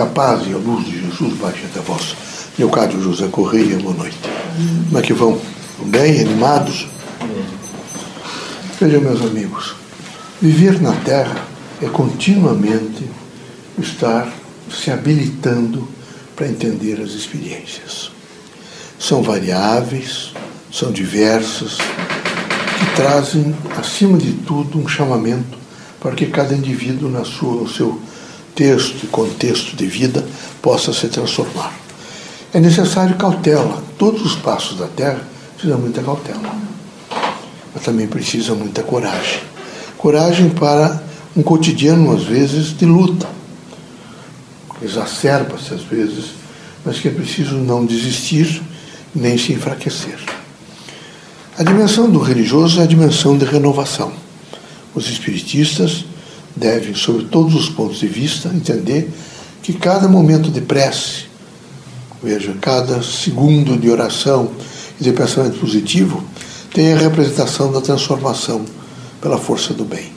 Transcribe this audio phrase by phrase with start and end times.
[0.00, 2.16] Que a paz e a luz de Jesus baixe até vós.
[2.58, 4.16] Leocádio José Correia, boa noite.
[4.86, 5.38] Como é que vão?
[5.84, 6.88] Bem, animados?
[8.80, 9.74] Vejam, meus amigos,
[10.40, 11.44] viver na Terra
[11.82, 13.04] é continuamente
[13.78, 14.32] estar
[14.70, 15.86] se habilitando
[16.34, 18.10] para entender as experiências.
[18.98, 20.32] São variáveis,
[20.72, 25.58] são diversas, que trazem, acima de tudo, um chamamento
[26.00, 28.00] para que cada indivíduo, na sua, no seu
[28.60, 30.22] texto e contexto de vida,
[30.60, 31.72] possa se transformar.
[32.52, 33.82] É necessário cautela.
[33.96, 35.22] Todos os passos da terra
[35.54, 36.54] precisam muita cautela.
[37.74, 39.40] Mas também precisa muita coragem.
[39.96, 41.02] Coragem para
[41.34, 43.26] um cotidiano, às vezes, de luta.
[44.82, 46.32] Exacerba-se, às vezes,
[46.84, 48.62] mas que é preciso não desistir
[49.14, 50.18] nem se enfraquecer.
[51.56, 54.12] A dimensão do religioso é a dimensão de renovação.
[54.94, 56.04] Os espiritistas
[56.56, 59.10] devem, sob todos os pontos de vista, entender
[59.62, 61.24] que cada momento de prece,
[62.22, 64.50] veja, cada segundo de oração
[65.00, 66.22] e de pensamento positivo,
[66.72, 68.64] tem a representação da transformação
[69.20, 70.12] pela força do bem.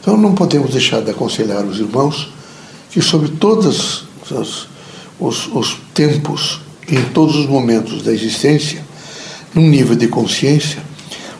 [0.00, 2.32] Então não podemos deixar de aconselhar os irmãos
[2.90, 4.04] que, sob todos
[5.20, 8.84] os, os tempos e em todos os momentos da existência,
[9.54, 10.82] num nível de consciência,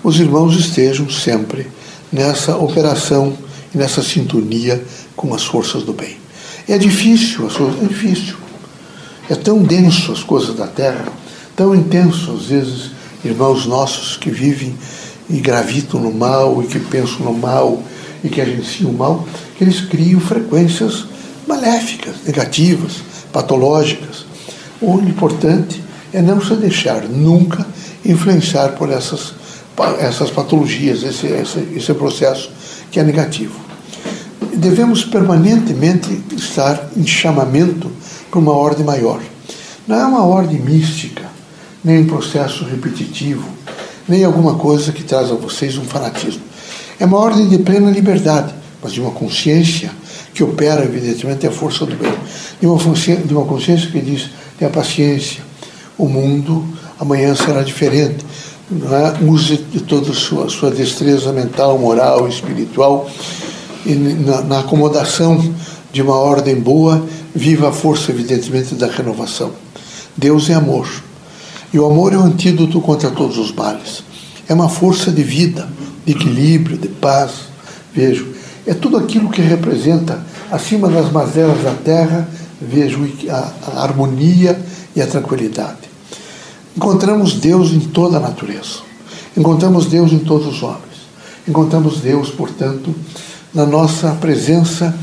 [0.03, 1.67] os irmãos estejam sempre
[2.13, 3.37] nessa operação
[3.75, 4.83] e nessa sintonia
[5.17, 6.17] com as forças do bem.
[6.69, 7.49] É difícil,
[7.83, 8.37] é difícil.
[9.29, 11.07] É tão denso as coisas da terra,
[11.57, 12.91] tão intenso, às vezes,
[13.25, 14.75] irmãos nossos que vivem
[15.29, 17.83] e gravitam no mal e que pensam no mal
[18.25, 21.05] e que agenciam o mal, que eles criam frequências
[21.47, 23.03] maléficas, negativas,
[23.33, 24.27] patológicas.
[24.81, 27.67] O importante é não se deixar nunca
[28.05, 29.35] influenciar por essas
[30.01, 32.51] essas patologias, esse, esse, esse processo
[32.91, 33.59] que é negativo.
[34.55, 37.91] Devemos permanentemente estar em chamamento
[38.31, 39.21] para uma ordem maior.
[39.87, 41.25] Não é uma ordem mística,
[41.85, 43.49] nem um processo repetitivo,
[44.09, 46.43] nem alguma coisa que traz a vocês um fanatismo.
[46.99, 49.91] É uma ordem de plena liberdade, mas de uma consciência
[50.35, 52.13] que opera, evidentemente, a força do bem.
[52.61, 55.43] De uma, de uma consciência que diz: tenha paciência,
[55.97, 56.67] o mundo
[56.99, 58.25] amanhã será diferente
[58.71, 59.25] é?
[59.25, 63.09] use de toda a sua, sua destreza mental, moral, espiritual,
[63.87, 65.43] na, na acomodação
[65.93, 67.03] de uma ordem boa,
[67.35, 69.53] viva a força, evidentemente, da renovação.
[70.17, 70.89] Deus é amor.
[71.73, 74.03] E o amor é o antídoto contra todos os males.
[74.47, 75.69] É uma força de vida,
[76.05, 77.33] de equilíbrio, de paz.
[77.95, 78.29] Vejo,
[78.67, 82.29] é tudo aquilo que representa, acima das mazelas da terra,
[82.61, 84.61] vejo a, a harmonia
[84.95, 85.88] e a tranquilidade.
[86.79, 88.83] Encontramos Deus em toda a natureza.
[89.37, 91.09] Encontramos Deus em todos os homens.
[91.47, 92.95] Encontramos Deus, portanto,
[93.53, 94.97] na nossa presença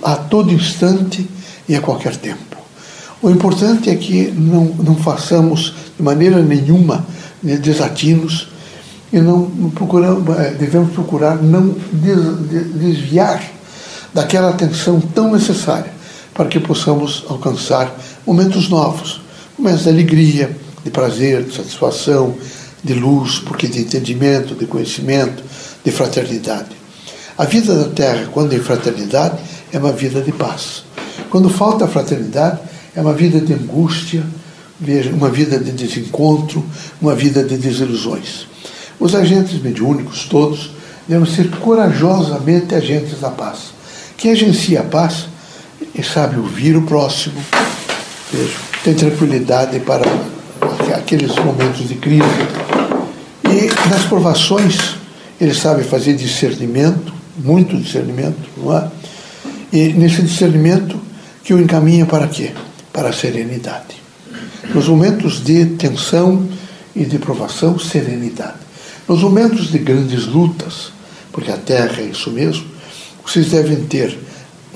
[0.00, 1.28] a todo instante
[1.68, 2.56] e a qualquer tempo.
[3.20, 7.04] O importante é que não, não façamos de maneira nenhuma
[7.42, 8.46] desatinos
[9.12, 11.74] e não procuramos, eh, devemos procurar não
[12.74, 13.42] desviar
[14.14, 15.92] daquela atenção tão necessária
[16.32, 17.92] para que possamos alcançar
[18.24, 19.20] momentos novos,
[19.58, 22.34] momentos de alegria, de prazer, de satisfação,
[22.82, 25.42] de luz, porque de entendimento, de conhecimento,
[25.84, 26.70] de fraternidade.
[27.38, 29.38] A vida da Terra, quando em fraternidade,
[29.72, 30.84] é uma vida de paz.
[31.30, 32.60] Quando falta fraternidade,
[32.94, 34.22] é uma vida de angústia,
[35.12, 36.64] uma vida de desencontro,
[37.00, 38.46] uma vida de desilusões.
[38.98, 40.72] Os agentes mediúnicos, todos,
[41.08, 43.72] devem ser corajosamente agentes da paz.
[44.16, 45.26] Quem agencia a paz
[45.94, 47.40] e sabe ouvir o próximo,
[48.84, 50.04] tem tranquilidade para
[50.94, 52.22] aqueles momentos de crise.
[53.44, 54.96] E nas provações,
[55.40, 58.88] ele sabe fazer discernimento, muito discernimento, não é?
[59.72, 61.00] E nesse discernimento
[61.42, 62.50] que o encaminha para quê?
[62.92, 64.02] Para a serenidade.
[64.74, 66.48] Nos momentos de tensão
[66.94, 68.58] e de provação, serenidade.
[69.08, 70.92] Nos momentos de grandes lutas,
[71.32, 72.64] porque a Terra é isso mesmo,
[73.24, 74.18] vocês devem ter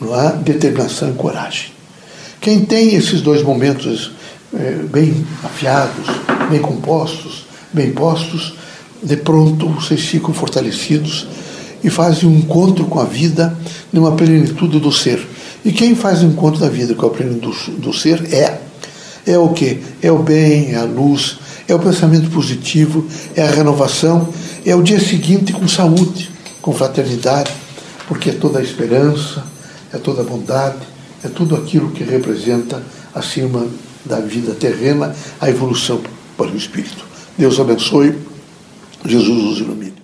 [0.00, 0.32] não é?
[0.36, 1.70] determinação e coragem.
[2.40, 4.15] Quem tem esses dois momentos é,
[4.90, 6.06] bem afiados,
[6.50, 8.54] bem compostos, bem postos,
[9.02, 11.26] de pronto vocês ficam fortalecidos
[11.84, 13.56] e fazem um encontro com a vida
[13.92, 15.24] numa plenitude do ser.
[15.64, 18.60] E quem faz o encontro da vida com a plenitude do, do ser é.
[19.26, 19.82] É o que?
[20.00, 21.38] É o bem, é a luz,
[21.68, 23.04] é o pensamento positivo,
[23.34, 24.28] é a renovação,
[24.64, 26.30] é o dia seguinte com saúde,
[26.62, 27.50] com fraternidade,
[28.06, 29.42] porque é toda a esperança,
[29.92, 30.78] é toda a bondade,
[31.24, 32.82] é tudo aquilo que representa
[33.14, 33.66] acima
[34.06, 36.00] da vida terrena, a evolução
[36.36, 37.04] para o espírito.
[37.36, 38.16] Deus abençoe,
[39.04, 39.95] Jesus os ilumine.